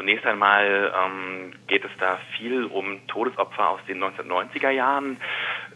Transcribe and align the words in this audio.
Zunächst 0.00 0.24
einmal 0.24 0.94
ähm, 0.96 1.52
geht 1.66 1.84
es 1.84 1.90
da 1.98 2.18
viel 2.38 2.64
um 2.64 3.06
Todesopfer 3.06 3.68
aus 3.68 3.80
den 3.86 4.02
1990er 4.02 4.70
Jahren. 4.70 5.20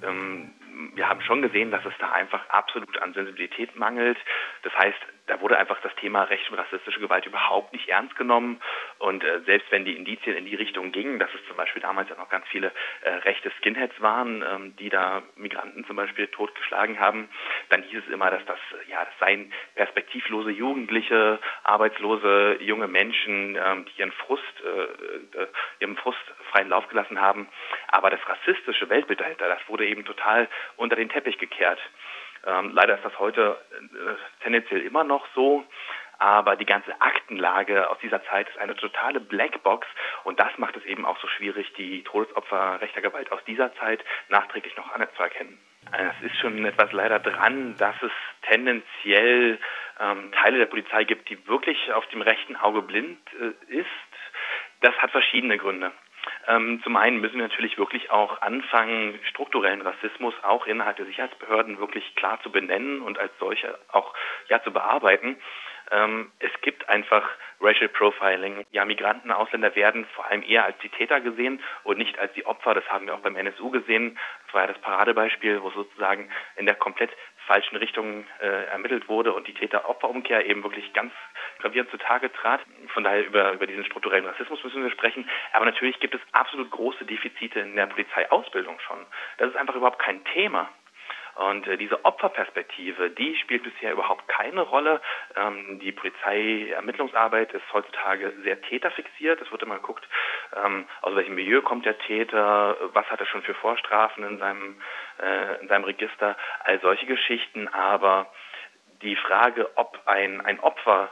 Ähm, 0.02 0.50
wir 0.94 1.10
haben 1.10 1.20
schon 1.20 1.42
gesehen, 1.42 1.70
dass 1.70 1.84
es 1.84 1.92
da 1.98 2.10
einfach 2.12 2.48
absolut 2.48 2.96
an 3.02 3.12
Sensibilität 3.12 3.76
mangelt. 3.76 4.16
Das 4.62 4.72
heißt, 4.78 4.98
da 5.26 5.40
wurde 5.40 5.58
einfach 5.58 5.80
das 5.82 5.94
Thema 5.96 6.24
recht 6.24 6.50
und 6.50 6.58
rassistische 6.58 7.00
Gewalt 7.00 7.26
überhaupt 7.26 7.72
nicht 7.74 7.88
ernst 7.88 8.16
genommen. 8.16 8.60
Und 8.98 9.22
äh, 9.24 9.40
selbst 9.46 9.70
wenn 9.70 9.84
die 9.84 9.96
Indizien 9.96 10.36
in 10.36 10.46
die 10.46 10.54
Richtung 10.54 10.92
gingen, 10.92 11.18
dass 11.18 11.28
es 11.34 11.46
zum 11.46 11.56
Beispiel 11.56 11.82
damals 11.82 12.08
ja 12.08 12.16
noch 12.16 12.28
ganz 12.28 12.46
viele 12.48 12.72
äh, 13.02 13.10
rechte 13.10 13.50
Skinheads 13.58 14.00
waren, 14.00 14.42
ähm, 14.42 14.76
die 14.76 14.88
da 14.88 15.22
Migranten 15.36 15.84
zum 15.84 15.96
Beispiel 15.96 16.28
totgeschlagen 16.28 16.98
haben, 16.98 17.28
dann 17.74 17.82
hieß 17.82 18.02
es 18.06 18.12
immer, 18.12 18.30
dass 18.30 18.44
das, 18.46 18.58
äh, 18.72 18.90
ja, 18.90 19.04
das 19.04 19.18
seien 19.18 19.52
perspektivlose 19.74 20.50
Jugendliche, 20.50 21.40
arbeitslose 21.64 22.58
junge 22.60 22.86
Menschen, 22.86 23.56
ähm, 23.56 23.84
die 23.84 24.00
ihren 24.00 24.12
Frust, 24.12 24.42
äh, 24.64 25.42
äh, 25.42 25.46
ihrem 25.80 25.96
Frust 25.96 26.20
freien 26.52 26.68
Lauf 26.68 26.86
gelassen 26.88 27.20
haben. 27.20 27.48
Aber 27.88 28.10
das 28.10 28.20
rassistische 28.28 28.88
Weltbild 28.88 29.20
dahinter, 29.20 29.48
das 29.48 29.58
wurde 29.68 29.86
eben 29.86 30.04
total 30.04 30.48
unter 30.76 30.94
den 30.94 31.08
Teppich 31.08 31.38
gekehrt. 31.38 31.80
Ähm, 32.46 32.70
leider 32.74 32.94
ist 32.94 33.04
das 33.04 33.18
heute 33.18 33.58
äh, 33.72 34.42
tendenziell 34.44 34.82
immer 34.82 35.02
noch 35.02 35.26
so. 35.34 35.64
Aber 36.18 36.56
die 36.56 36.66
ganze 36.66 37.00
Aktenlage 37.00 37.90
aus 37.90 37.98
dieser 37.98 38.24
Zeit 38.24 38.48
ist 38.48 38.58
eine 38.58 38.76
totale 38.76 39.20
Blackbox 39.20 39.86
und 40.24 40.38
das 40.40 40.56
macht 40.58 40.76
es 40.76 40.84
eben 40.84 41.04
auch 41.04 41.18
so 41.20 41.28
schwierig, 41.28 41.72
die 41.74 42.02
Todesopfer 42.04 42.80
rechter 42.80 43.00
Gewalt 43.00 43.32
aus 43.32 43.44
dieser 43.46 43.74
Zeit 43.76 44.04
nachträglich 44.28 44.76
noch 44.76 44.90
anzuerkennen. 44.92 45.58
Es 45.92 46.30
ist 46.30 46.38
schon 46.38 46.64
etwas 46.64 46.92
leider 46.92 47.18
dran, 47.18 47.76
dass 47.76 47.94
es 48.02 48.12
tendenziell 48.42 49.58
ähm, 50.00 50.32
Teile 50.32 50.58
der 50.58 50.66
Polizei 50.66 51.04
gibt, 51.04 51.28
die 51.28 51.46
wirklich 51.46 51.92
auf 51.92 52.06
dem 52.08 52.22
rechten 52.22 52.56
Auge 52.56 52.82
blind 52.82 53.18
äh, 53.40 53.72
ist. 53.72 53.86
Das 54.80 54.96
hat 54.98 55.10
verschiedene 55.10 55.58
Gründe. 55.58 55.92
Ähm, 56.46 56.80
zum 56.82 56.96
einen 56.96 57.20
müssen 57.20 57.36
wir 57.36 57.46
natürlich 57.46 57.78
wirklich 57.78 58.10
auch 58.10 58.40
anfangen, 58.42 59.18
strukturellen 59.30 59.82
Rassismus 59.82 60.34
auch 60.42 60.66
innerhalb 60.66 60.96
der 60.96 61.06
Sicherheitsbehörden 61.06 61.78
wirklich 61.78 62.14
klar 62.16 62.40
zu 62.42 62.50
benennen 62.50 63.00
und 63.00 63.18
als 63.18 63.32
solche 63.38 63.78
auch 63.92 64.14
ja 64.48 64.62
zu 64.62 64.72
bearbeiten. 64.72 65.36
Ähm, 65.90 66.32
es 66.38 66.50
gibt 66.62 66.88
einfach 66.88 67.28
Racial 67.60 67.88
Profiling. 67.88 68.64
Ja, 68.72 68.84
Migranten, 68.84 69.30
Ausländer 69.30 69.74
werden 69.74 70.06
vor 70.14 70.26
allem 70.26 70.42
eher 70.42 70.64
als 70.64 70.76
die 70.78 70.88
Täter 70.88 71.20
gesehen 71.20 71.60
und 71.82 71.98
nicht 71.98 72.18
als 72.18 72.32
die 72.34 72.46
Opfer. 72.46 72.74
Das 72.74 72.88
haben 72.88 73.06
wir 73.06 73.14
auch 73.14 73.20
beim 73.20 73.36
NSU 73.36 73.70
gesehen. 73.70 74.18
Das 74.46 74.54
war 74.54 74.62
ja 74.62 74.68
das 74.68 74.80
Paradebeispiel, 74.80 75.62
wo 75.62 75.70
sozusagen 75.70 76.30
in 76.56 76.66
der 76.66 76.74
komplett 76.74 77.10
falschen 77.46 77.76
Richtung 77.76 78.24
äh, 78.40 78.66
ermittelt 78.66 79.08
wurde 79.08 79.32
und 79.32 79.46
die 79.46 79.54
Täter-Opfer-Umkehr 79.54 80.46
eben 80.46 80.62
wirklich 80.62 80.92
ganz 80.92 81.12
gravierend 81.58 81.90
zutage 81.90 82.32
trat. 82.32 82.60
Von 82.92 83.04
daher 83.04 83.26
über, 83.26 83.52
über 83.52 83.66
diesen 83.66 83.84
strukturellen 83.84 84.26
Rassismus 84.26 84.62
müssen 84.64 84.82
wir 84.82 84.90
sprechen. 84.90 85.28
Aber 85.52 85.64
natürlich 85.64 86.00
gibt 86.00 86.14
es 86.14 86.20
absolut 86.32 86.70
große 86.70 87.04
Defizite 87.04 87.60
in 87.60 87.76
der 87.76 87.86
Polizeiausbildung 87.86 88.78
schon. 88.80 88.98
Das 89.38 89.48
ist 89.48 89.56
einfach 89.56 89.74
überhaupt 89.74 89.98
kein 89.98 90.24
Thema. 90.24 90.68
Und 91.36 91.66
äh, 91.66 91.76
diese 91.76 92.04
Opferperspektive, 92.04 93.10
die 93.10 93.36
spielt 93.36 93.64
bisher 93.64 93.92
überhaupt 93.92 94.28
keine 94.28 94.60
Rolle. 94.60 95.00
Ähm, 95.36 95.78
die 95.80 95.92
Polizeiermittlungsarbeit 95.92 97.52
ist 97.52 97.72
heutzutage 97.72 98.32
sehr 98.42 98.60
täterfixiert. 98.62 99.40
Es 99.40 99.50
wird 99.50 99.62
immer 99.62 99.76
geguckt, 99.76 100.06
ähm, 100.64 100.86
aus 101.02 101.14
welchem 101.14 101.34
Milieu 101.34 101.62
kommt 101.62 101.86
der 101.86 101.98
Täter, 101.98 102.76
was 102.92 103.06
hat 103.06 103.20
er 103.20 103.26
schon 103.26 103.42
für 103.42 103.54
Vorstrafen 103.54 104.24
in 104.24 104.38
seinem, 104.38 104.80
äh, 105.20 105.60
in 105.60 105.68
seinem 105.68 105.84
Register, 105.84 106.36
all 106.60 106.80
solche 106.80 107.06
Geschichten. 107.06 107.68
Aber 107.68 108.30
die 109.02 109.16
Frage, 109.16 109.70
ob 109.76 110.00
ein, 110.06 110.40
ein 110.40 110.60
Opfer 110.60 111.10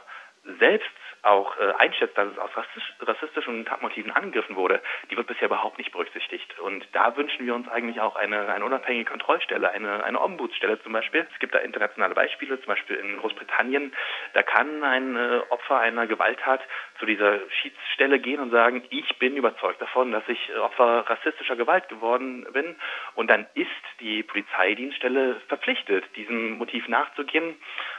selbst 0.59 0.89
auch 1.23 1.57
äh, 1.57 1.73
einschätzt, 1.77 2.17
dass 2.17 2.29
es 2.29 2.37
aus 2.37 2.49
rassistisch, 2.55 2.93
rassistischen 2.99 3.65
Tatmotiven 3.65 4.11
angegriffen 4.11 4.57
wurde, 4.57 4.81
die 5.09 5.15
wird 5.15 5.27
bisher 5.27 5.47
überhaupt 5.47 5.77
nicht 5.77 5.91
berücksichtigt. 5.91 6.59
Und 6.59 6.85
da 6.91 7.15
wünschen 7.15 7.45
wir 7.45 7.55
uns 7.55 7.69
eigentlich 7.69 8.01
auch 8.01 8.17
eine, 8.17 8.49
eine 8.49 8.65
unabhängige 8.65 9.09
Kontrollstelle, 9.09 9.71
eine, 9.71 10.03
eine 10.03 10.21
Ombudsstelle 10.21 10.81
zum 10.83 10.91
Beispiel. 10.91 11.25
Es 11.31 11.39
gibt 11.39 11.55
da 11.55 11.59
internationale 11.59 12.13
Beispiele, 12.13 12.59
zum 12.59 12.67
Beispiel 12.67 12.97
in 12.97 13.17
Großbritannien. 13.19 13.93
Da 14.33 14.43
kann 14.43 14.83
ein 14.83 15.15
äh, 15.15 15.41
Opfer 15.49 15.79
einer 15.79 16.07
Gewalttat 16.07 16.61
zu 16.99 17.05
dieser 17.05 17.39
Schiedsstelle 17.49 18.19
gehen 18.19 18.41
und 18.41 18.51
sagen, 18.51 18.83
ich 18.89 19.17
bin 19.17 19.37
überzeugt 19.37 19.81
davon, 19.81 20.11
dass 20.11 20.27
ich 20.27 20.53
Opfer 20.57 21.05
rassistischer 21.07 21.55
Gewalt 21.55 21.87
geworden 21.87 22.45
bin. 22.51 22.75
Und 23.15 23.29
dann 23.29 23.47
ist 23.53 23.69
die 24.01 24.23
Polizeidienststelle 24.23 25.39
verpflichtet, 25.47 26.03
diesem 26.17 26.57
Motiv 26.57 26.89
nachzugehen 26.89 27.55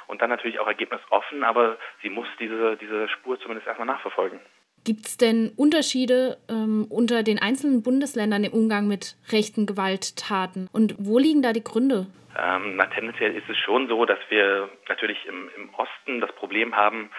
und 0.06 0.22
dann 0.22 0.31
natürlich 0.31 0.59
auch 0.60 0.66
ergebnisoffen, 0.66 1.44
aber 1.44 1.76
sie 2.03 2.10
muss 2.10 2.28
diese, 2.38 2.76
diese 2.76 3.09
Spur 3.09 3.38
zumindest 3.41 3.66
erstmal 3.66 3.87
nachverfolgen. 3.87 4.41
Gibt 4.84 5.06
es 5.06 5.16
denn 5.16 5.50
Unterschiede 5.56 6.37
ähm, 6.50 6.87
unter 6.91 7.22
den 7.22 7.38
einzelnen 7.38 7.82
Bundesländern 7.82 8.44
im 8.44 8.53
Umgang 8.53 8.87
mit 8.87 9.16
rechten 9.32 9.65
Gewalttaten? 9.65 10.69
Und 10.72 10.94
wo 10.98 11.19
liegen 11.19 11.41
da 11.41 11.54
die 11.54 11.65
Gründe? 11.65 12.06
Ähm, 12.37 12.76
na, 12.76 12.87
tendenziell 12.87 13.34
ist 13.34 13.48
es 13.48 13.56
schon 13.56 13.88
so, 13.88 14.04
dass 14.04 14.19
wir 14.28 14.69
natürlich 14.88 15.25
im, 15.26 15.48
im 15.56 15.70
Osten 15.75 16.21
das 16.21 16.32
Problem 16.32 16.76
haben, 16.76 17.10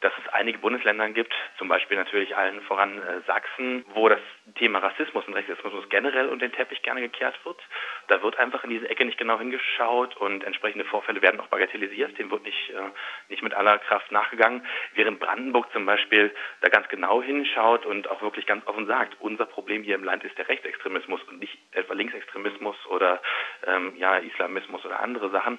dass 0.00 0.12
es 0.22 0.32
einige 0.32 0.58
Bundesländer 0.58 1.08
gibt, 1.10 1.34
zum 1.58 1.68
Beispiel 1.68 1.96
natürlich 1.96 2.36
allen 2.36 2.60
voran 2.62 2.98
äh, 2.98 3.20
Sachsen, 3.26 3.84
wo 3.94 4.08
das 4.08 4.20
Thema 4.54 4.78
Rassismus 4.78 5.26
und 5.26 5.34
Rechtsextremismus 5.34 5.88
generell 5.88 6.28
unter 6.28 6.46
den 6.46 6.54
Teppich 6.54 6.82
gerne 6.82 7.00
gekehrt 7.00 7.38
wird. 7.44 7.60
Da 8.06 8.22
wird 8.22 8.38
einfach 8.38 8.62
in 8.64 8.70
diese 8.70 8.88
Ecke 8.88 9.04
nicht 9.04 9.18
genau 9.18 9.38
hingeschaut 9.38 10.16
und 10.16 10.44
entsprechende 10.44 10.84
Vorfälle 10.84 11.20
werden 11.20 11.40
auch 11.40 11.48
bagatellisiert. 11.48 12.16
Dem 12.18 12.30
wird 12.30 12.44
nicht, 12.44 12.70
äh, 12.70 12.90
nicht 13.28 13.42
mit 13.42 13.54
aller 13.54 13.78
Kraft 13.78 14.12
nachgegangen. 14.12 14.64
Während 14.94 15.18
Brandenburg 15.18 15.70
zum 15.72 15.84
Beispiel 15.84 16.32
da 16.60 16.68
ganz 16.68 16.88
genau 16.88 17.22
hinschaut 17.22 17.84
und 17.84 18.08
auch 18.08 18.22
wirklich 18.22 18.46
ganz 18.46 18.66
offen 18.66 18.86
sagt, 18.86 19.16
unser 19.20 19.46
Problem 19.46 19.82
hier 19.82 19.96
im 19.96 20.04
Land 20.04 20.22
ist 20.22 20.38
der 20.38 20.48
Rechtsextremismus 20.48 21.22
und 21.24 21.40
nicht 21.40 21.58
etwa 21.72 21.94
Linksextremismus 21.94 22.76
oder 22.86 23.20
ähm, 23.66 23.94
ja, 23.96 24.16
Islamismus 24.18 24.84
oder 24.84 25.00
andere 25.00 25.30
Sachen. 25.30 25.58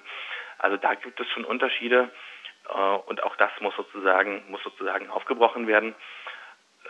Also 0.59 0.78
da 0.78 0.94
gibt 0.94 1.19
es 1.19 1.28
schon 1.29 1.45
Unterschiede. 1.45 2.09
Äh, 2.74 2.97
und 3.07 3.24
auch 3.24 3.35
das 3.35 3.52
muss 3.59 3.75
sozusagen, 3.75 4.44
muss 4.50 4.63
sozusagen 4.63 5.09
aufgebrochen 5.09 5.68
werden. 5.68 5.96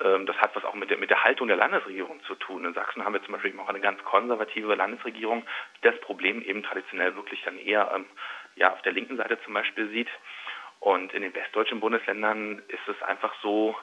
Ähm, 0.04 0.26
das 0.26 0.38
hat 0.38 0.56
was 0.56 0.64
auch 0.64 0.74
mit 0.74 0.90
der, 0.90 0.98
mit 0.98 1.10
der 1.10 1.24
Haltung 1.24 1.48
der 1.48 1.58
Landesregierung 1.58 2.22
zu 2.24 2.36
tun. 2.36 2.66
In 2.66 2.74
Sachsen 2.74 3.04
haben 3.04 3.14
wir 3.14 3.24
zum 3.24 3.34
Beispiel 3.34 3.58
auch 3.60 3.70
eine 3.70 3.82
ganz 3.82 4.04
konservative 4.04 4.76
Landesregierung, 4.76 5.44
die 5.78 5.88
das 5.90 6.00
Problem 6.02 6.42
eben 6.42 6.64
traditionell 6.64 7.16
wirklich 7.16 7.42
dann 7.44 7.58
eher 7.58 7.92
ähm, 7.94 8.06
ja, 8.56 8.74
auf 8.74 8.82
der 8.82 8.94
linken 8.94 9.18
Seite 9.18 9.40
zum 9.44 9.54
Beispiel 9.54 9.90
sieht. 9.90 10.10
Und 10.80 11.14
in 11.14 11.22
den 11.22 11.34
westdeutschen 11.34 11.82
Bundesländern 11.82 12.62
ist 12.70 12.88
es 12.88 13.02
einfach 13.04 13.34
so, 13.42 13.76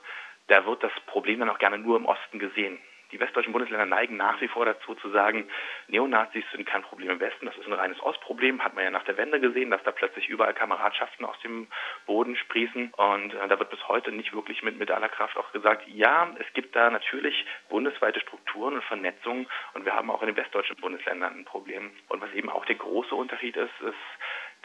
da 0.48 0.64
wird 0.64 0.82
das 0.82 0.92
Problem 1.06 1.40
dann 1.40 1.50
auch 1.50 1.58
gerne 1.58 1.78
nur 1.78 1.96
im 1.96 2.06
Osten 2.06 2.38
gesehen. 2.38 2.78
Die 3.12 3.20
westdeutschen 3.20 3.52
Bundesländer 3.52 3.86
neigen 3.86 4.16
nach 4.16 4.40
wie 4.40 4.48
vor 4.48 4.64
dazu 4.64 4.94
zu 4.96 5.10
sagen, 5.10 5.48
Neonazis 5.88 6.44
sind 6.52 6.66
kein 6.66 6.82
Problem 6.82 7.10
im 7.10 7.20
Westen, 7.20 7.46
das 7.46 7.56
ist 7.56 7.66
ein 7.66 7.72
reines 7.72 8.00
Ostproblem. 8.02 8.62
Hat 8.62 8.74
man 8.74 8.84
ja 8.84 8.90
nach 8.90 9.04
der 9.04 9.16
Wende 9.16 9.40
gesehen, 9.40 9.70
dass 9.70 9.82
da 9.84 9.92
plötzlich 9.92 10.28
überall 10.28 10.54
Kameradschaften 10.54 11.24
aus 11.24 11.38
dem 11.40 11.68
Boden 12.06 12.36
sprießen. 12.36 12.92
Und 12.96 13.34
äh, 13.34 13.48
da 13.48 13.58
wird 13.58 13.70
bis 13.70 13.86
heute 13.88 14.12
nicht 14.12 14.32
wirklich 14.32 14.62
mit, 14.62 14.78
mit 14.78 14.90
aller 14.90 15.08
Kraft 15.08 15.36
auch 15.36 15.52
gesagt, 15.52 15.86
ja, 15.88 16.34
es 16.38 16.52
gibt 16.54 16.74
da 16.74 16.90
natürlich 16.90 17.46
bundesweite 17.68 18.20
Strukturen 18.20 18.74
und 18.74 18.84
Vernetzungen 18.84 19.46
und 19.74 19.84
wir 19.84 19.94
haben 19.94 20.10
auch 20.10 20.22
in 20.22 20.26
den 20.26 20.36
westdeutschen 20.36 20.76
Bundesländern 20.76 21.38
ein 21.38 21.44
Problem. 21.44 21.90
Und 22.08 22.20
was 22.20 22.32
eben 22.32 22.50
auch 22.50 22.64
der 22.64 22.76
große 22.76 23.14
Unterschied 23.14 23.56
ist, 23.56 23.80
ist, 23.80 23.94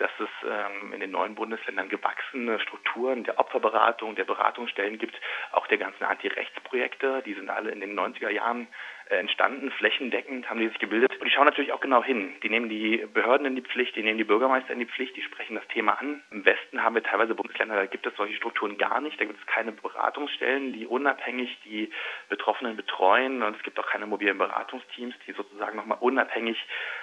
dass 0.02 0.12
es 0.20 0.30
ähm, 0.50 0.94
in 0.94 1.00
den 1.00 1.12
neuen 1.12 1.36
Bundesländern 1.36 1.88
gewachsene 1.88 2.60
Strukturen 2.60 3.24
der 3.24 3.40
Opferberatung, 3.40 4.16
der 4.16 4.24
Beratungsstellen 4.24 4.98
gibt, 4.98 5.16
auch 5.52 5.68
der 5.68 5.78
ganzen 5.78 6.04
Anti-Rechts-Projekte, 6.04 7.22
die 7.24 7.36
sind 7.36 7.50
alle 7.52 7.70
in 7.70 7.82
den 7.82 7.98
90er 7.98 8.30
Jahren 8.30 8.68
entstanden, 9.18 9.72
flächendeckend 9.72 10.50
haben 10.50 10.60
die 10.60 10.68
sich 10.68 10.80
gebildet. 10.80 11.12
Und 11.20 11.26
die 11.26 11.32
schauen 11.32 11.46
natürlich 11.46 11.74
auch 11.74 11.80
genau 11.80 12.04
hin. 12.04 12.34
Die 12.44 12.50
nehmen 12.50 12.70
die 12.70 13.06
Behörden 13.14 13.46
in 13.46 13.56
die 13.56 13.62
Pflicht, 13.62 13.96
die 13.96 14.04
nehmen 14.04 14.18
die 14.18 14.24
Bürgermeister 14.24 14.74
in 14.74 14.80
die 14.80 14.86
Pflicht, 14.86 15.16
die 15.16 15.22
sprechen 15.22 15.56
das 15.56 15.68
Thema 15.68 16.00
an. 16.00 16.22
Im 16.32 16.46
Westen 16.46 16.84
haben 16.84 16.96
wir 16.96 17.04
teilweise 17.04 17.36
Bundesländer, 17.36 17.76
da 17.76 17.86
gibt 17.86 18.06
es 18.06 18.16
solche 18.16 18.36
Strukturen 18.36 18.78
gar 18.78 19.02
nicht. 19.02 19.20
Da 19.20 19.26
gibt 19.26 19.40
es 19.40 19.46
keine 19.46 19.72
Beratungsstellen, 19.72 20.74
die 20.74 20.86
unabhängig 20.86 21.58
die 21.66 21.92
Betroffenen 22.30 22.76
betreuen. 22.76 23.44
Und 23.44 23.56
es 23.56 23.64
gibt 23.64 23.80
auch 23.80 23.88
keine 23.88 24.06
mobilen 24.06 24.38
Beratungsteams, 24.38 25.16
die 25.28 25.34
sozusagen 25.34 25.78
nochmal 25.78 25.98
unabhängig 26.00 26.58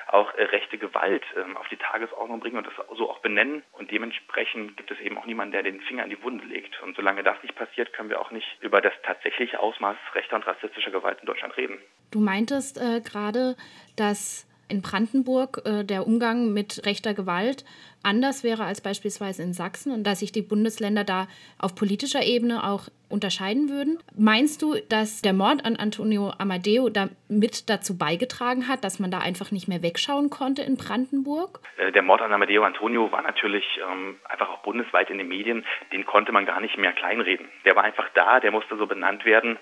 auch 0.09 0.35
äh, 0.35 0.45
rechte 0.45 0.79
Gewalt 0.79 1.25
ähm, 1.37 1.57
auf 1.57 1.69
die 1.69 1.77
Tagesordnung 1.77 2.41
bringen 2.41 2.59
und 2.59 2.67
das 2.67 2.75
so 2.97 3.11
auch 3.11 3.19
benennen. 3.19 3.63
Und 3.73 3.91
dementsprechend 3.91 4.77
gibt 4.77 4.91
es 4.91 5.01
eben 5.01 5.19
auch 5.19 5.27
niemanden, 5.27 5.53
der 5.53 5.63
den 5.63 5.81
Finger 5.83 6.05
in 6.05 6.11
die 6.11 6.23
Wunde 6.23 6.45
legt. 6.45 6.81
Und 6.83 6.97
solange 6.97 7.23
das 7.23 7.43
nicht 7.43 7.55
passiert, 7.57 7.93
können 7.93 8.11
wir 8.11 8.21
auch 8.21 8.31
nicht 8.31 8.47
über 8.61 8.81
das 8.81 8.95
tatsächliche 9.03 9.61
Ausmaß 9.61 9.97
rechter 10.15 10.37
und 10.37 10.47
rassistischer 10.47 10.91
Gewalt 10.91 11.21
in 11.21 11.27
Deutschland 11.27 11.57
reden. 11.57 11.79
Du 12.11 12.21
meintest 12.21 12.79
äh, 12.79 13.01
gerade, 13.01 13.57
dass 13.97 14.47
in 14.69 14.83
Brandenburg 14.83 15.63
äh, 15.65 15.85
der 15.85 16.07
Umgang 16.07 16.53
mit 16.53 16.85
rechter 16.85 17.15
Gewalt 17.15 17.65
anders 18.03 18.43
wäre 18.43 18.65
als 18.65 18.81
beispielsweise 18.81 19.43
in 19.43 19.53
Sachsen 19.53 19.93
und 19.93 20.05
dass 20.05 20.21
sich 20.21 20.33
die 20.33 20.43
Bundesländer 20.43 21.05
da 21.05 21.27
auf 21.59 21.75
politischer 21.75 22.25
Ebene 22.25 22.65
auch 22.69 22.89
unterscheiden 23.09 23.69
würden. 23.69 23.99
Meinst 24.17 24.63
du, 24.63 24.77
dass 24.89 25.23
der 25.23 25.33
Mord 25.33 25.65
an 25.65 25.77
Antonio 25.77 26.33
Amadeo 26.39 26.89
damit 26.91 27.71
dazu 27.71 27.97
beigetragen 27.97 28.69
hat, 28.69 28.85
dass 28.85 28.99
man 28.99 29.11
da 29.11 29.19
einfach 29.19 29.51
nicht 29.51 29.69
mehr 29.69 29.83
wegschauen 29.83 30.31
konnte 30.31 30.63
in 30.63 30.77
Brandenburg? 30.77 31.61
Äh, 31.77 31.93
der 31.93 32.03
Mord 32.03 32.23
an 32.23 32.33
Amadeo 32.33 32.65
Antonio 32.65 33.11
war 33.11 33.23
natürlich 33.23 33.65
ähm, 33.91 34.17
einfach 34.29 34.49
auch 34.51 34.59
bundesweit 34.59 35.11
in 35.11 35.19
den 35.19 35.29
Medien. 35.29 35.65
Den 35.93 36.05
konnte 36.05 36.33
man 36.33 36.47
gar 36.47 36.61
nicht 36.61 36.77
mehr 36.77 36.93
kleinreden. 36.93 37.49
Der 37.65 37.77
war 37.77 37.85
einfach 37.85 38.09
da, 38.15 38.41
der 38.41 38.51
musste 38.51 38.77
so 38.77 38.87
benannt 38.87 39.25
werden. 39.25 39.59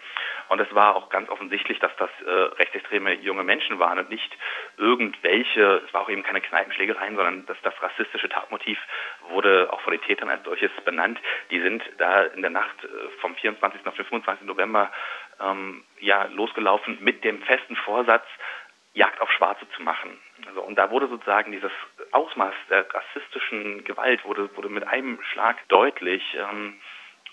Und 0.49 0.60
es 0.60 0.72
war 0.75 0.94
auch 0.94 1.08
ganz 1.08 1.28
offensichtlich, 1.28 1.78
dass 1.81 1.90
das 1.99 2.10
äh, 2.25 2.31
rechtsextreme 2.31 3.14
junge 3.14 3.42
Menschen 3.42 3.78
waren 3.78 3.99
und 3.99 4.10
nicht 4.10 4.37
irgendwelche, 4.76 5.82
es 5.87 5.92
war 5.92 6.02
auch 6.02 6.08
eben 6.08 6.22
keine 6.22 6.40
Kneipenschlägereien, 6.40 7.16
sondern 7.16 7.46
dass 7.46 7.56
das 7.62 7.75
rassistische 7.82 8.28
Tatmotiv 8.28 8.78
wurde 9.31 9.72
auch 9.72 9.81
von 9.81 9.92
den 9.92 10.02
Tätern 10.02 10.28
als 10.28 10.44
solches 10.44 10.70
benannt. 10.84 11.19
Die 11.50 11.60
sind 11.60 11.82
da 11.99 12.22
in 12.22 12.42
der 12.42 12.50
Nacht 12.50 12.84
äh, 12.84 12.88
vom 13.37 13.41
24. 13.41 13.87
auf 13.87 13.97
den 13.97 14.05
25. 14.05 14.47
November 14.47 14.91
ähm, 15.41 15.85
ja, 16.00 16.25
losgelaufen 16.25 16.99
mit 17.00 17.25
dem 17.25 17.43
festen 17.43 17.77
Vorsatz, 17.77 18.25
Jagd 18.94 19.21
auf 19.21 19.31
Schwarze 19.33 19.69
zu 19.77 19.83
machen. 19.83 20.19
Also, 20.47 20.62
und 20.62 20.77
da 20.77 20.91
wurde 20.91 21.09
sozusagen 21.09 21.53
dieses 21.53 21.71
Ausmaß 22.12 22.55
der 22.71 22.87
rassistischen 22.93 23.85
Gewalt 23.85 24.25
wurde, 24.25 24.55
wurde 24.56 24.71
mit 24.71 24.87
einem 24.87 25.21
Schlag 25.33 25.56
deutlich. 25.69 26.23
Ähm, 26.35 26.81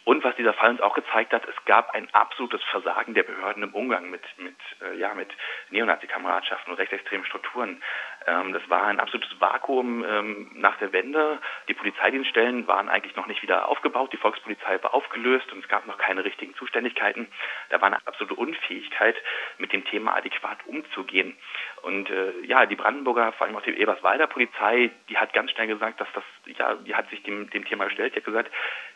und 0.06 0.24
was 0.24 0.36
dieser 0.36 0.54
Fall 0.54 0.72
uns 0.72 0.82
auch 0.82 0.96
gezeigt 0.96 1.34
hat, 1.34 1.48
es 1.48 1.66
gab 1.66 1.94
ein 1.94 2.10
absolutes 2.14 2.62
Versagen 2.64 3.14
der 3.14 3.24
Behörden 3.24 3.64
im 3.64 3.74
Umgang 3.74 4.10
mit, 4.10 4.22
mit, 4.38 4.56
äh, 4.82 4.98
ja, 4.98 5.14
mit 5.14 5.30
Neonazi-Kameradschaften 5.70 6.72
und 6.72 6.78
rechtsextremen 6.78 7.26
Strukturen. 7.26 7.82
Ähm, 8.28 8.52
das 8.52 8.68
war 8.70 8.84
ein 8.84 9.00
absolutes 9.00 9.40
Vakuum 9.40 10.04
ähm, 10.04 10.52
nach 10.56 10.78
der 10.78 10.92
Wende. 10.92 11.40
Die 11.70 11.74
Polizeidienststellen 11.74 12.68
waren 12.68 12.90
eigentlich 12.90 13.16
noch 13.16 13.28
nicht 13.28 13.42
wieder 13.44 13.70
aufgebaut. 13.70 14.12
Die 14.12 14.18
Volkspolizei 14.18 14.82
war 14.84 14.94
aufgelöst 14.94 15.52
und 15.54 15.64
es 15.64 15.70
gab 15.70 15.88
noch 15.88 15.98
keine 15.98 16.26
richtigen 16.26 16.54
Zuständigkeiten. 16.56 17.28
Da 17.70 17.80
war 17.80 17.88
eine 17.88 18.06
absolute 18.06 18.36
Unfähigkeit, 18.36 19.16
mit 19.58 19.72
dem 19.72 19.86
Thema 19.86 20.16
adäquat 20.16 20.58
umzugehen. 20.66 21.38
Und 21.82 22.10
äh, 22.10 22.42
ja, 22.44 22.66
die 22.66 22.76
Brandenburger, 22.76 23.32
vor 23.34 23.48
allem 23.48 23.56
auch 23.56 23.62
die 23.62 23.78
Eberswalder 23.78 24.28
Polizei, 24.28 24.92
die 25.08 25.18
hat 25.18 25.32
ganz 25.34 25.52
schnell 25.52 25.68
gesagt, 25.68 26.02
dass 26.02 26.08
das, 26.14 26.24
ja, 26.58 26.76
die 26.76 26.96
hat 26.96 27.10
sich 27.10 27.24
dem, 27.24 27.50
dem 27.50 27.64
Thema 27.66 27.86
gestellt. 27.86 28.16
Die 28.16 28.20
hat 28.20 28.26
gesagt, 28.26 28.52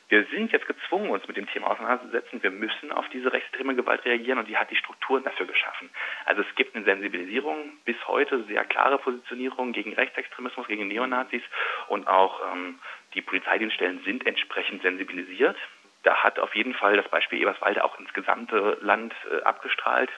wir 0.10 0.26
sind 0.32 0.52
jetzt 0.54 0.68
gezwungen, 0.68 1.10
uns 1.10 1.28
mit 1.28 1.36
dem 1.36 1.48
Thema 1.48 1.72
auseinanderzusetzen. 1.72 2.42
Wir 2.42 2.52
müssen 2.52 2.92
auf 2.92 3.08
diese 3.10 3.32
rechtsextreme 3.32 3.76
Gewalt 3.76 4.06
reagieren 4.06 4.40
und 4.40 4.48
die 4.48 4.58
hat 4.58 4.72
die 4.72 4.76
Strukturen 4.76 5.24
dafür 5.24 5.46
geschaffen. 5.46 5.90
Also 6.26 6.44
es 6.44 6.56
gibt 6.56 6.76
eine 6.76 6.86
Sensibilisierung, 6.86 7.74
bis 7.84 7.96
heute 8.08 8.44
sehr 8.46 8.64
klare 8.64 9.00
Positionierung 9.00 9.74
gegen 9.74 9.94
Rechtsextremismus, 9.94 10.68
gegen 10.68 10.88
Neonazis 10.88 11.44
und 11.88 12.08
auch 12.08 12.40
ähm, 12.54 12.80
die 13.16 13.22
Polizeidienststellen 13.22 14.02
sind 14.06 14.26
entsprechend 14.26 14.82
sensibilisiert. 14.82 15.58
Da 16.04 16.24
hat 16.24 16.40
auf 16.40 16.56
jeden 16.56 16.74
Fall 16.74 16.96
das 16.96 17.10
Beispiel 17.10 17.42
Eberswalde 17.42 17.84
auch 17.84 18.00
ins 18.00 18.14
gesamte 18.14 18.78
Land 18.80 19.14
äh, 19.30 19.42
abgestrahlt. 19.44 20.10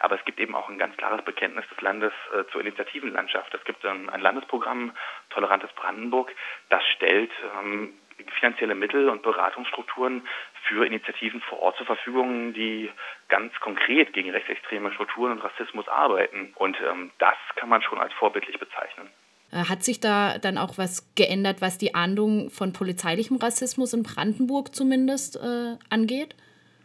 Aber 0.00 0.18
es 0.18 0.24
gibt 0.26 0.38
eben 0.38 0.54
auch 0.54 0.68
ein 0.68 0.78
ganz 0.78 0.96
klares 0.98 1.24
Bekenntnis 1.24 1.64
des 1.68 1.80
Landes 1.80 2.12
äh, 2.34 2.44
zur 2.52 2.60
Initiativenlandschaft. 2.60 3.54
Es 3.54 3.64
gibt 3.64 3.86
ein, 3.86 4.10
ein 4.10 4.20
Landesprogramm 4.20 4.92
Tolerantes 5.30 5.70
Brandenburg, 5.72 6.30
das 6.68 6.84
stellt 6.88 7.30
ähm, 7.58 7.94
finanzielle 8.38 8.74
Mittel 8.74 9.08
und 9.08 9.22
Beratungsstrukturen 9.22 10.26
für 10.66 10.86
Initiativen 10.86 11.40
vor 11.42 11.60
Ort 11.60 11.76
zur 11.76 11.86
Verfügung, 11.86 12.52
die 12.52 12.90
ganz 13.28 13.52
konkret 13.60 14.12
gegen 14.12 14.30
rechtsextreme 14.30 14.92
Strukturen 14.92 15.32
und 15.32 15.44
Rassismus 15.44 15.88
arbeiten. 15.88 16.52
Und 16.56 16.76
ähm, 16.80 17.10
das 17.18 17.36
kann 17.56 17.68
man 17.68 17.82
schon 17.82 17.98
als 17.98 18.12
vorbildlich 18.14 18.58
bezeichnen. 18.58 19.08
Äh, 19.52 19.68
hat 19.68 19.82
sich 19.82 20.00
da 20.00 20.38
dann 20.38 20.58
auch 20.58 20.78
was 20.78 21.12
geändert, 21.14 21.60
was 21.60 21.78
die 21.78 21.94
Ahndung 21.94 22.50
von 22.50 22.72
polizeilichem 22.72 23.36
Rassismus 23.36 23.92
in 23.92 24.02
Brandenburg 24.02 24.74
zumindest 24.74 25.36
äh, 25.36 25.76
angeht? 25.90 26.34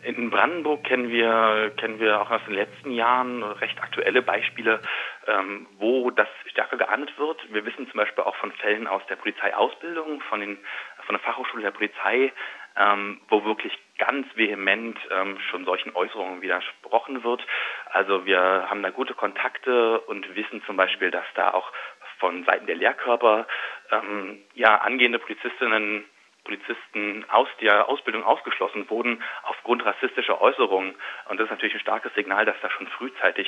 In 0.06 0.30
Brandenburg 0.30 0.84
kennen 0.84 1.10
wir, 1.10 1.72
kennen 1.78 2.00
wir 2.00 2.22
auch 2.22 2.30
aus 2.30 2.42
den 2.46 2.54
letzten 2.54 2.92
Jahren 2.92 3.42
recht 3.42 3.82
aktuelle 3.82 4.22
Beispiele, 4.22 4.80
ähm, 5.26 5.66
wo 5.80 6.12
das 6.12 6.28
stärker 6.46 6.78
geahndet 6.78 7.18
wird. 7.18 7.42
Wir 7.52 7.66
wissen 7.66 7.90
zum 7.90 7.98
Beispiel 7.98 8.24
auch 8.24 8.36
von 8.36 8.52
Fällen 8.52 8.86
aus 8.86 9.02
der 9.10 9.16
Polizeiausbildung, 9.16 10.22
von, 10.30 10.42
den, 10.42 10.60
von 11.06 11.16
der 11.16 11.24
Fachhochschule 11.24 11.64
der 11.64 11.72
Polizei, 11.72 12.32
ähm, 12.78 13.22
wo 13.30 13.46
wirklich 13.46 13.78
ganz 13.98 14.28
vehement 14.36 14.98
ähm, 15.10 15.40
schon 15.50 15.66
solchen 15.66 15.96
Äußerungen 15.96 16.42
widersprochen 16.42 17.24
wird. 17.24 17.46
Also 17.92 18.26
wir 18.26 18.68
haben 18.70 18.84
da 18.84 18.90
gute 18.90 19.14
Kontakte 19.14 20.00
und 20.02 20.36
wissen 20.36 20.62
zum 20.66 20.76
Beispiel, 20.76 21.12
dass 21.12 21.26
da 21.36 21.54
auch 21.54 21.72
von 22.20 22.44
Seiten 22.46 22.66
der 22.66 22.76
Lehrkörper 22.76 23.48
ähm, 23.92 24.40
ja 24.54 24.78
angehende 24.78 25.20
Polizistinnen 25.20 26.06
Polizisten 26.46 27.26
aus 27.30 27.50
der 27.60 27.90
Ausbildung 27.90 28.24
ausgeschlossen 28.24 28.90
wurden 28.90 29.22
aufgrund 29.44 29.86
rassistischer 29.86 30.40
Äußerungen. 30.40 30.96
Und 31.28 31.40
das 31.40 31.46
ist 31.46 31.52
natürlich 31.52 31.74
ein 31.74 31.82
starkes 31.82 32.14
Signal, 32.14 32.46
dass 32.46 32.56
da 32.62 32.70
schon 32.70 32.88
frühzeitig 32.88 33.48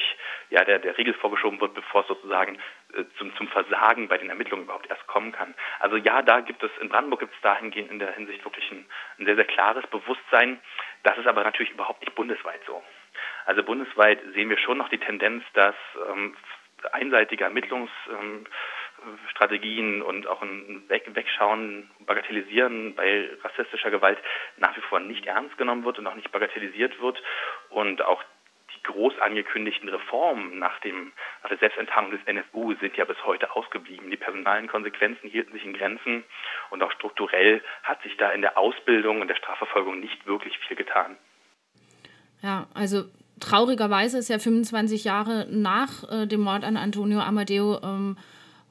ja, 0.50 0.66
der, 0.66 0.80
der 0.80 0.98
Riegel 0.98 1.14
vorgeschoben 1.14 1.62
wird, 1.62 1.74
bevor 1.74 2.02
es 2.02 2.08
sozusagen 2.08 2.60
äh, 2.94 3.06
zum, 3.18 3.34
zum 3.38 3.48
Versagen 3.48 4.10
bei 4.10 4.18
den 4.18 4.30
Ermittlungen 4.30 4.66
überhaupt 4.66 4.90
erst 4.90 5.08
kommen 5.08 5.32
kann. 5.32 5.54
Also 5.80 5.96
ja, 5.96 6.22
da 6.22 6.42
gibt 6.42 6.62
es, 6.64 6.72
in 6.82 6.90
Brandenburg 6.90 7.22
gibt 7.22 7.34
es 7.34 7.42
dahingehend 7.42 7.92
in 7.92 8.00
der 8.00 8.12
Hinsicht 8.12 8.44
wirklich 8.44 8.70
ein, 8.72 8.86
ein 9.20 9.26
sehr, 9.26 9.36
sehr 9.36 9.46
klares 9.46 9.86
Bewusstsein. 9.88 10.60
Das 11.04 11.18
ist 11.18 11.28
aber 11.28 11.44
natürlich 11.44 11.72
überhaupt 11.72 12.02
nicht 12.02 12.16
bundesweit 12.16 12.60
so. 12.66 12.84
Also 13.46 13.64
bundesweit 13.64 14.20
sehen 14.34 14.50
wir 14.50 14.58
schon 14.58 14.78
noch 14.78 14.90
die 14.90 14.98
Tendenz, 14.98 15.44
dass 15.54 15.76
ähm, 16.10 16.36
einseitige 16.92 17.44
Ermittlungs 17.44 17.92
ähm, 18.10 18.46
Strategien 19.30 20.02
und 20.02 20.28
auch 20.28 20.42
ein 20.42 20.84
Weg 20.88 21.04
Wegschauen, 21.14 21.90
Bagatellisieren 22.06 22.96
bei 22.96 23.30
rassistischer 23.44 23.92
Gewalt 23.92 24.18
nach 24.58 24.76
wie 24.76 24.82
vor 24.82 25.00
nicht 25.00 25.26
ernst 25.26 25.58
genommen 25.58 25.86
wird 25.86 26.00
und 26.00 26.08
auch 26.08 26.16
nicht 26.16 26.32
bagatellisiert 26.32 27.00
wird 27.00 27.22
und 27.70 28.02
auch 28.02 28.24
die 28.76 28.84
groß 28.84 29.14
angekündigten 29.20 29.90
Reformen 29.90 30.60
nach, 30.60 30.80
dem, 30.82 31.14
nach 31.42 31.50
der 31.50 31.58
Selbstenttarnung 31.60 32.12
des 32.12 32.20
NSU 32.26 32.76
sind 32.82 32.98
ja 32.98 33.06
bis 33.06 33.18
heute 33.26 33.56
ausgeblieben. 33.56 34.12
Die 34.12 34.18
personalen 34.18 34.68
Konsequenzen 34.68 35.30
hielten 35.30 35.54
sich 35.54 35.64
in 35.64 35.74
Grenzen 35.74 36.24
und 36.70 36.84
auch 36.84 36.92
strukturell 36.92 37.62
hat 37.84 38.02
sich 38.04 38.18
da 38.18 38.30
in 38.32 38.42
der 38.42 38.58
Ausbildung 38.58 39.22
und 39.22 39.28
der 39.28 39.36
Strafverfolgung 39.36 40.00
nicht 40.00 40.26
wirklich 40.26 40.58
viel 40.60 40.76
getan. 40.76 41.18
Ja, 42.42 42.68
also 42.74 43.06
traurigerweise 43.40 44.18
ist 44.18 44.30
ja 44.30 44.40
25 44.40 45.04
Jahre 45.04 45.48
nach 45.50 46.04
äh, 46.12 46.28
dem 46.28 46.42
Mord 46.42 46.64
an 46.64 46.78
Antonio 46.78 47.20
Amadeo 47.20 47.80
ähm, 47.84 48.18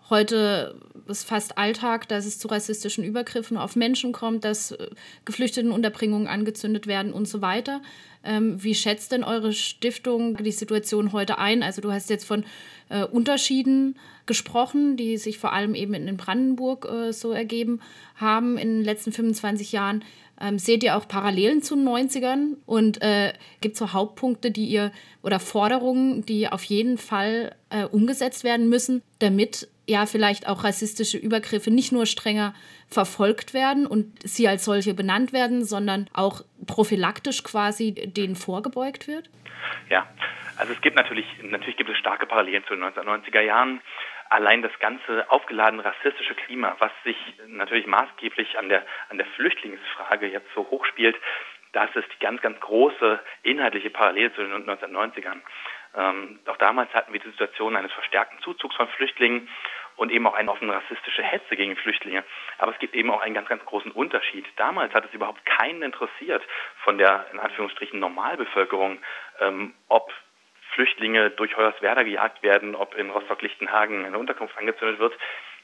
Heute 0.08 0.80
ist 1.08 1.24
fast 1.24 1.58
Alltag, 1.58 2.08
dass 2.08 2.26
es 2.26 2.38
zu 2.38 2.46
rassistischen 2.48 3.02
Übergriffen 3.02 3.56
auf 3.56 3.74
Menschen 3.74 4.12
kommt, 4.12 4.44
dass 4.44 4.70
äh, 4.70 4.88
Geflüchtetenunterbringungen 5.24 6.28
angezündet 6.28 6.86
werden 6.86 7.12
und 7.12 7.26
so 7.26 7.42
weiter. 7.42 7.82
Ähm, 8.24 8.62
wie 8.62 8.74
schätzt 8.74 9.10
denn 9.12 9.24
eure 9.24 9.52
Stiftung 9.52 10.36
die 10.36 10.52
Situation 10.52 11.12
heute 11.12 11.38
ein? 11.38 11.62
Also 11.62 11.80
du 11.80 11.90
hast 11.90 12.08
jetzt 12.08 12.24
von 12.24 12.44
äh, 12.88 13.04
Unterschieden 13.04 13.96
gesprochen, 14.26 14.96
die 14.96 15.16
sich 15.16 15.38
vor 15.38 15.52
allem 15.52 15.74
eben 15.74 15.94
in 15.94 16.16
Brandenburg 16.16 16.88
äh, 16.88 17.12
so 17.12 17.32
ergeben 17.32 17.80
haben 18.14 18.58
in 18.58 18.78
den 18.78 18.84
letzten 18.84 19.10
25 19.10 19.72
Jahren. 19.72 20.04
Ähm, 20.40 20.58
seht 20.58 20.84
ihr 20.84 20.96
auch 20.96 21.08
Parallelen 21.08 21.62
zu 21.62 21.74
den 21.74 21.88
90ern? 21.88 22.56
Und 22.64 23.02
äh, 23.02 23.32
gibt 23.60 23.74
es 23.74 23.78
so 23.80 23.92
Hauptpunkte, 23.92 24.52
die 24.52 24.66
ihr 24.66 24.92
oder 25.22 25.40
Forderungen, 25.40 26.24
die 26.26 26.48
auf 26.48 26.62
jeden 26.64 26.98
Fall 26.98 27.56
äh, 27.70 27.84
umgesetzt 27.84 28.44
werden 28.44 28.68
müssen, 28.68 29.02
damit 29.18 29.68
ja 29.86 30.06
vielleicht 30.06 30.48
auch 30.48 30.64
rassistische 30.64 31.18
Übergriffe 31.18 31.70
nicht 31.70 31.92
nur 31.92 32.06
strenger 32.06 32.54
verfolgt 32.88 33.54
werden 33.54 33.86
und 33.86 34.20
sie 34.22 34.48
als 34.48 34.64
solche 34.64 34.94
benannt 34.94 35.32
werden, 35.32 35.64
sondern 35.64 36.08
auch 36.12 36.42
prophylaktisch 36.66 37.42
quasi 37.42 37.94
denen 37.94 38.36
vorgebeugt 38.36 39.08
wird? 39.08 39.30
Ja, 39.88 40.06
also 40.58 40.72
es 40.72 40.80
gibt 40.80 40.96
natürlich, 40.96 41.26
natürlich 41.42 41.76
gibt 41.76 41.90
es 41.90 41.98
starke 41.98 42.26
Parallelen 42.26 42.64
zu 42.64 42.74
den 42.74 42.84
1990er 42.84 43.40
Jahren. 43.40 43.80
Allein 44.28 44.62
das 44.62 44.76
ganze 44.80 45.30
aufgeladene 45.30 45.84
rassistische 45.84 46.34
Klima, 46.34 46.74
was 46.80 46.90
sich 47.04 47.16
natürlich 47.46 47.86
maßgeblich 47.86 48.58
an 48.58 48.68
der, 48.68 48.84
an 49.08 49.18
der 49.18 49.26
Flüchtlingsfrage 49.26 50.26
jetzt 50.26 50.48
so 50.54 50.68
hochspielt, 50.68 51.16
das 51.72 51.94
ist 51.94 52.08
die 52.12 52.24
ganz, 52.24 52.40
ganz 52.40 52.58
große 52.60 53.20
inhaltliche 53.42 53.90
Parallele 53.90 54.32
zu 54.34 54.42
den 54.42 54.66
1990ern. 54.66 55.42
Ähm, 55.94 56.38
auch 56.46 56.56
damals 56.56 56.92
hatten 56.94 57.12
wir 57.12 57.20
die 57.20 57.30
Situation 57.30 57.76
eines 57.76 57.92
verstärkten 57.92 58.40
Zuzugs 58.40 58.74
von 58.76 58.88
Flüchtlingen 58.88 59.48
und 59.96 60.12
eben 60.12 60.26
auch 60.26 60.34
eine 60.34 60.50
offene 60.50 60.74
rassistische 60.74 61.22
Hetze 61.22 61.56
gegen 61.56 61.76
Flüchtlinge. 61.76 62.24
Aber 62.58 62.72
es 62.72 62.78
gibt 62.78 62.94
eben 62.94 63.10
auch 63.10 63.20
einen 63.20 63.34
ganz, 63.34 63.48
ganz 63.48 63.64
großen 63.64 63.90
Unterschied. 63.92 64.46
Damals 64.56 64.94
hat 64.94 65.04
es 65.04 65.14
überhaupt 65.14 65.44
keinen 65.46 65.82
interessiert 65.82 66.42
von 66.84 66.98
der, 66.98 67.26
in 67.32 67.38
Anführungsstrichen, 67.38 67.98
Normalbevölkerung, 67.98 68.98
ähm, 69.40 69.74
ob 69.88 70.12
Flüchtlinge 70.74 71.30
durch 71.30 71.56
Hoyerswerda 71.56 72.02
gejagt 72.02 72.42
werden, 72.42 72.74
ob 72.74 72.94
in 72.96 73.10
Rostock-Lichtenhagen 73.10 74.04
eine 74.04 74.18
Unterkunft 74.18 74.56
angezündet 74.58 74.98
wird. 74.98 75.14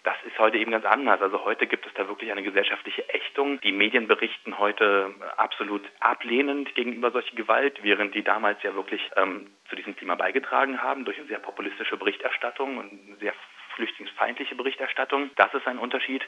Das 0.05 0.17
ist 0.27 0.37
heute 0.39 0.59
eben 0.59 0.73
ganz 0.73 0.85
anders. 0.85 1.21
Also 1.21 1.45
heute 1.45 1.69
gibt 1.69 1.87
es 1.87 1.95
da 1.95 2.09
wirklich 2.09 2.33
eine 2.33 2.43
gesellschaftliche 2.43 3.09
Ächtung. 3.11 3.61
Die 3.61 3.71
Medien 3.71 4.09
berichten 4.09 4.59
heute 4.59 5.15
absolut 5.37 5.83
ablehnend 6.01 6.75
gegenüber 6.75 7.13
solcher 7.13 7.37
Gewalt, 7.37 7.79
während 7.83 8.15
die 8.15 8.25
damals 8.25 8.61
ja 8.65 8.75
wirklich 8.75 9.01
ähm, 9.17 9.53
zu 9.69 9.77
diesem 9.77 9.97
Thema 9.97 10.17
beigetragen 10.17 10.83
haben 10.83 11.05
durch 11.05 11.19
eine 11.19 11.29
sehr 11.29 11.39
populistische 11.39 11.97
Berichterstattung 11.97 12.79
und 12.79 13.19
sehr 13.21 13.35
flüchtlingsfeindliche 13.75 14.55
Berichterstattung. 14.55 15.31
Das 15.37 15.53
ist 15.55 15.67
ein 15.67 15.79
Unterschied. 15.79 16.23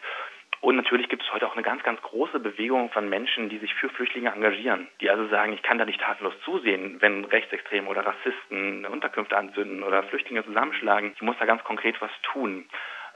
Und 0.60 0.76
natürlich 0.76 1.08
gibt 1.08 1.22
es 1.22 1.32
heute 1.32 1.46
auch 1.46 1.52
eine 1.52 1.62
ganz, 1.62 1.82
ganz 1.82 2.00
große 2.00 2.40
Bewegung 2.40 2.90
von 2.90 3.08
Menschen, 3.08 3.50
die 3.50 3.58
sich 3.58 3.74
für 3.74 3.90
Flüchtlinge 3.90 4.30
engagieren, 4.30 4.88
die 5.00 5.10
also 5.10 5.26
sagen, 5.28 5.52
ich 5.52 5.62
kann 5.62 5.76
da 5.76 5.84
nicht 5.84 6.00
tatenlos 6.00 6.34
zusehen, 6.44 7.00
wenn 7.00 7.24
Rechtsextreme 7.24 7.88
oder 7.88 8.06
Rassisten 8.06 8.86
Unterkünfte 8.86 9.36
anzünden 9.36 9.82
oder 9.82 10.02
Flüchtlinge 10.04 10.44
zusammenschlagen. 10.44 11.12
Ich 11.14 11.22
muss 11.22 11.36
da 11.38 11.44
ganz 11.44 11.62
konkret 11.64 12.00
was 12.00 12.10
tun. 12.22 12.66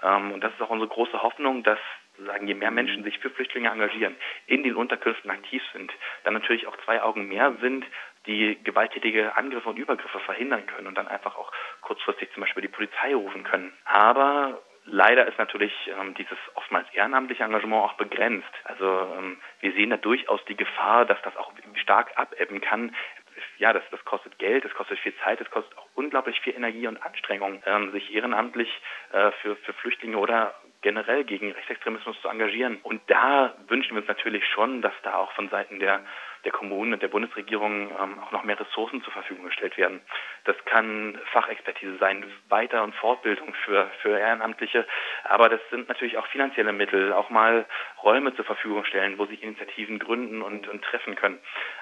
Ähm, 0.02 0.32
und 0.32 0.44
das 0.44 0.52
ist 0.52 0.60
auch 0.60 0.70
unsere 0.70 0.90
große 0.90 1.22
Hoffnung, 1.22 1.62
dass 1.62 1.78
sagen, 2.26 2.48
je 2.48 2.54
mehr 2.54 2.70
Menschen 2.70 3.04
sich 3.04 3.18
für 3.18 3.30
Flüchtlinge 3.30 3.70
engagieren, 3.70 4.16
in 4.46 4.62
den 4.62 4.74
Unterkünften 4.74 5.30
aktiv 5.30 5.62
sind, 5.72 5.92
dann 6.24 6.34
natürlich 6.34 6.66
auch 6.66 6.76
zwei 6.84 7.02
Augen 7.02 7.28
mehr 7.28 7.54
sind, 7.60 7.84
die 8.28 8.58
gewalttätige 8.62 9.36
Angriffe 9.36 9.68
und 9.68 9.78
Übergriffe 9.78 10.20
verhindern 10.20 10.66
können 10.66 10.86
und 10.86 10.94
dann 10.94 11.08
einfach 11.08 11.36
auch 11.36 11.50
kurzfristig 11.80 12.30
zum 12.32 12.42
Beispiel 12.42 12.62
die 12.62 12.68
Polizei 12.68 13.14
rufen 13.14 13.42
können. 13.42 13.72
Aber 13.84 14.62
Leider 14.90 15.26
ist 15.26 15.38
natürlich 15.38 15.72
ähm, 16.00 16.14
dieses 16.14 16.38
oftmals 16.54 16.86
ehrenamtliche 16.94 17.44
Engagement 17.44 17.84
auch 17.84 17.92
begrenzt. 17.94 18.48
Also 18.64 18.86
ähm, 19.18 19.38
wir 19.60 19.72
sehen 19.72 19.90
da 19.90 19.98
durchaus 19.98 20.42
die 20.46 20.56
Gefahr, 20.56 21.04
dass 21.04 21.20
das 21.22 21.36
auch 21.36 21.52
stark 21.74 22.16
abebben 22.16 22.60
kann. 22.60 22.94
Ja, 23.58 23.72
das, 23.72 23.82
das 23.90 24.02
kostet 24.04 24.38
Geld, 24.38 24.64
das 24.64 24.72
kostet 24.72 24.98
viel 25.00 25.14
Zeit, 25.22 25.40
das 25.40 25.50
kostet 25.50 25.76
auch 25.76 25.86
unglaublich 25.94 26.40
viel 26.40 26.54
Energie 26.54 26.86
und 26.86 26.96
Anstrengung, 27.02 27.62
ähm, 27.66 27.92
sich 27.92 28.14
ehrenamtlich 28.14 28.70
äh, 29.12 29.30
für, 29.42 29.56
für 29.56 29.74
Flüchtlinge 29.74 30.16
oder 30.16 30.54
generell 30.82 31.24
gegen 31.24 31.50
Rechtsextremismus 31.52 32.20
zu 32.20 32.28
engagieren. 32.28 32.78
Und 32.82 33.00
da 33.08 33.54
wünschen 33.68 33.94
wir 33.94 34.02
uns 34.02 34.08
natürlich 34.08 34.46
schon, 34.46 34.82
dass 34.82 34.94
da 35.02 35.16
auch 35.16 35.32
von 35.32 35.48
Seiten 35.48 35.80
der 35.80 36.00
der 36.44 36.52
Kommunen 36.52 36.92
und 36.92 37.02
der 37.02 37.08
Bundesregierung 37.08 37.90
ähm, 37.90 38.18
auch 38.20 38.32
noch 38.32 38.44
mehr 38.44 38.58
Ressourcen 38.58 39.02
zur 39.02 39.12
Verfügung 39.12 39.46
gestellt 39.46 39.76
werden. 39.76 40.00
Das 40.44 40.56
kann 40.64 41.18
Fachexpertise 41.32 41.98
sein, 41.98 42.24
Weiter- 42.48 42.82
und 42.84 42.94
Fortbildung 42.94 43.52
für, 43.64 43.90
für 44.02 44.18
Ehrenamtliche, 44.18 44.86
aber 45.24 45.48
das 45.48 45.60
sind 45.70 45.88
natürlich 45.88 46.16
auch 46.16 46.26
finanzielle 46.28 46.72
Mittel, 46.72 47.12
auch 47.12 47.30
mal 47.30 47.66
Räume 48.02 48.34
zur 48.34 48.44
Verfügung 48.44 48.84
stellen, 48.84 49.18
wo 49.18 49.26
sich 49.26 49.42
Initiativen 49.42 49.98
gründen 49.98 50.42
und, 50.42 50.68
und 50.68 50.82
treffen 50.82 51.16
können. 51.16 51.38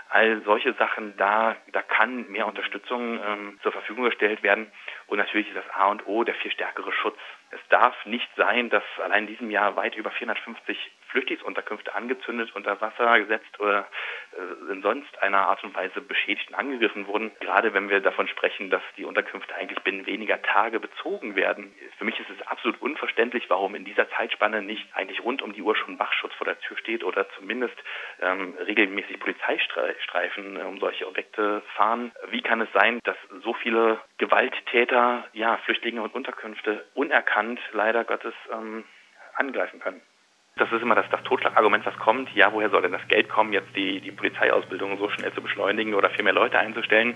All 0.09 0.41
solche 0.43 0.73
Sachen, 0.75 1.17
da, 1.17 1.57
da 1.73 1.83
kann 1.83 2.29
mehr 2.31 2.47
Unterstützung 2.47 3.21
ähm, 3.25 3.59
zur 3.63 3.73
Verfügung 3.73 4.05
gestellt 4.05 4.43
werden. 4.43 4.71
Und 5.09 5.19
natürlich 5.19 5.49
ist 5.49 5.57
das 5.57 5.75
A 5.75 5.89
und 5.89 6.07
O 6.07 6.23
der 6.23 6.35
viel 6.37 6.53
stärkere 6.53 6.93
Schutz. 6.93 7.19
Es 7.51 7.61
darf 7.69 7.95
nicht 8.07 8.29
sein, 8.37 8.71
dass 8.71 8.83
allein 9.03 9.25
in 9.25 9.27
diesem 9.29 9.51
Jahr 9.51 9.77
weit 9.77 9.95
über 9.95 10.11
450 10.11 10.77
Flüchtlingsunterkünfte 11.09 11.95
angezündet, 11.95 12.51
unter 12.55 12.81
Wasser 12.81 13.19
gesetzt 13.21 13.59
oder 13.61 13.87
äh, 14.33 14.73
in 14.73 14.83
sonst 14.83 15.23
einer 15.23 15.49
Art 15.49 15.63
und 15.65 15.75
Weise 15.75 16.01
beschädigt 16.01 16.49
und 16.49 16.55
angegriffen 16.55 17.07
wurden. 17.07 17.31
Gerade 17.41 17.75
wenn 17.75 17.89
wir 17.89 18.01
davon 18.01 18.29
sprechen, 18.29 18.71
dass 18.71 18.83
die 18.97 19.05
Unterkünfte 19.05 19.55
eigentlich 19.55 19.81
binnen 19.81 20.07
weniger 20.07 20.41
Tage 20.43 20.81
bezogen 20.81 21.37
werden. 21.37 21.75
Für 21.99 22.05
mich 22.05 22.19
ist 22.19 22.31
es 22.31 22.47
absolut 22.47 22.81
unverständlich, 22.81 23.49
warum 23.49 23.75
in 23.75 23.85
dieser 23.85 24.09
Zeitspanne 24.11 24.63
nicht 24.63 24.87
eigentlich 24.95 25.23
rund 25.23 25.43
um 25.43 25.53
die 25.53 25.63
Uhr 25.63 25.77
schon 25.77 25.99
Wachschutz 25.99 26.35
vor 26.35 26.45
der 26.45 26.59
Tür 26.61 26.77
steht 26.77 27.05
oder 27.05 27.29
zumindest 27.31 27.77
ähm, 28.21 28.55
regelmäßig 28.67 29.19
Polizeistreifen 29.21 30.57
äh, 30.57 30.63
um 30.65 30.79
solche 30.79 31.07
Objekte 31.07 31.63
fahren. 31.77 32.13
Wie 32.31 32.43
kann 32.43 32.61
es 32.61 32.73
sein, 32.73 33.01
dass 33.05 33.17
so 33.43 33.55
viele 33.55 34.01
Gewalttäter, 34.19 35.25
ja, 35.33 35.57
Flüchtlinge 35.59 36.03
und 36.03 36.15
Unterkünfte 36.15 36.85
unerkannt 36.95 37.61
leider 37.73 38.05
Gottes 38.05 38.35
ähm, 38.53 38.85
angreifen 39.37 39.81
können? 39.81 40.03
Das 40.59 40.73
ist 40.73 40.81
immer 40.81 40.95
das, 40.95 41.05
das 41.11 41.23
Totschlagargument, 41.25 41.85
was 41.85 41.99
kommt. 41.99 42.35
Ja, 42.35 42.51
woher 42.51 42.71
soll 42.71 42.81
denn 42.81 42.93
das 42.93 43.07
Geld 43.09 43.29
kommen, 43.29 43.53
jetzt 43.53 43.69
die, 43.77 44.01
die 44.01 44.11
Polizeiausbildung 44.11 44.97
so 44.97 45.11
schnell 45.11 45.31
zu 45.35 45.43
beschleunigen 45.43 45.93
oder 45.93 46.09
viel 46.09 46.25
mehr 46.25 46.33
Leute 46.33 46.59
einzustellen? 46.59 47.15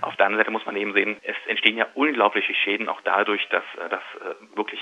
Auf 0.00 0.16
der 0.16 0.24
anderen 0.24 0.40
Seite 0.40 0.50
muss 0.50 0.64
man 0.64 0.74
eben 0.74 0.94
sehen, 0.94 1.18
es 1.22 1.36
entstehen 1.48 1.76
ja 1.76 1.86
unglaubliche 1.92 2.54
Schäden 2.54 2.88
auch 2.88 3.02
dadurch, 3.02 3.46
dass, 3.50 3.62
äh, 3.76 3.90
dass 3.90 4.00
äh, 4.00 4.56
wirklich 4.56 4.80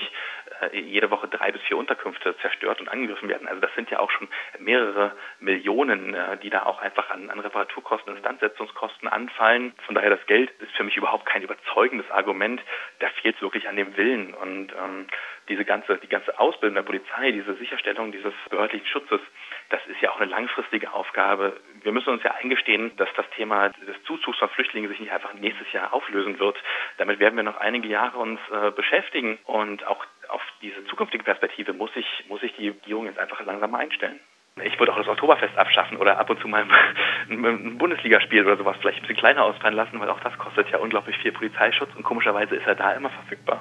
äh, 0.61 0.79
jede 0.79 1.11
Woche 1.11 1.29
drei 1.29 1.53
bis 1.53 1.63
vier 1.63 1.77
Unterkünfte 1.77 2.37
zerstört 2.39 2.81
und 2.81 2.89
angegriffen 2.89 3.29
werden. 3.29 3.49
Also 3.49 3.61
das 3.61 3.75
sind 3.75 3.91
ja 3.91 3.99
auch 3.99 4.11
schon 4.11 4.29
mehrere 4.59 5.13
Millionen, 5.41 6.17
die 6.43 6.51
da 6.51 6.65
auch 6.65 6.81
einfach 6.81 7.11
an, 7.11 7.31
an 7.31 7.41
Reparaturkosten, 7.41 8.15
Instandsetzungskosten 8.17 9.09
anfallen. 9.09 9.75
Von 9.85 9.95
daher 9.95 10.11
das 10.11 10.25
Geld 10.27 10.51
ist 10.61 10.73
für 10.77 10.85
mich 10.85 10.97
überhaupt 10.97 11.27
kein 11.27 11.43
überzeugendes 11.43 12.11
Argument. 12.11 12.63
Da 12.99 13.09
fehlt 13.23 13.41
wirklich 13.43 13.69
an 13.69 13.77
dem 13.77 13.97
Willen. 13.97 14.35
Und 14.35 14.73
ähm, 14.73 15.07
diese 15.49 15.65
ganze, 15.65 15.99
die 15.99 16.09
ganze 16.09 16.39
Ausbildung 16.39 16.75
der 16.75 16.83
Polizei, 16.83 17.33
diese 17.33 17.55
Sicherstellung 17.55 18.13
dieses 18.13 18.35
behördlichen 18.51 18.87
Schutzes, 18.87 19.21
das 19.71 19.81
ist 19.87 20.01
ja 20.01 20.11
auch 20.11 20.21
eine 20.21 20.31
langfristige 20.31 20.93
Aufgabe. 20.93 21.61
Wir 21.83 21.93
müssen 21.93 22.11
uns 22.11 22.23
ja 22.23 22.33
eingestehen, 22.33 22.97
dass 22.97 23.09
das 23.17 23.29
Thema 23.31 23.71
des 23.71 24.03
Zuzugs 24.05 24.39
von 24.39 24.49
Flüchtlingen 24.51 24.89
sich 24.89 25.01
nicht 25.01 25.13
einfach 25.13 25.35
nächstes 25.35 25.71
Jahr 25.73 25.93
auflösen 25.93 26.39
wird. 26.39 26.57
Damit 26.99 27.19
werden 27.19 27.37
wir 27.37 27.43
noch 27.43 27.59
einige 27.59 27.89
Jahre 27.89 28.19
uns 28.19 28.41
äh, 28.51 28.71
beschäftigen 28.71 29.39
und 29.45 29.87
auch 29.87 30.05
auf 30.29 30.43
diese 30.63 30.85
zukünftige 30.87 31.25
Perspektive 31.25 31.73
muss 31.73 31.93
sich, 31.95 32.07
muss 32.29 32.41
sich 32.41 32.55
die 32.57 32.69
Regierung 32.69 33.07
jetzt 33.07 33.19
einfach 33.19 33.45
langsam 33.45 33.75
einstellen. 33.75 34.21
Ich 34.63 34.79
würde 34.79 34.93
auch 34.93 34.97
das 34.97 35.09
Oktoberfest 35.09 35.57
abschaffen 35.59 35.99
oder 35.99 36.19
ab 36.19 36.31
und 36.31 36.41
zu 36.41 36.49
mal 36.49 36.65
ein 37.29 37.77
Bundesligaspiel 37.77 38.47
oder 38.47 38.57
sowas 38.57 38.79
vielleicht 38.81 38.99
ein 38.99 39.03
bisschen 39.03 39.19
kleiner 39.19 39.45
ausfallen 39.45 39.77
lassen, 39.77 40.01
weil 40.01 40.09
auch 40.09 40.21
das 40.21 40.37
kostet 40.39 40.71
ja 40.71 40.79
unglaublich 40.79 41.19
viel 41.19 41.33
Polizeischutz 41.33 41.95
und 41.95 42.05
komischerweise 42.05 42.57
ist 42.57 42.67
er 42.67 42.75
da 42.75 42.93
immer 42.93 43.11
verfügbar. 43.11 43.55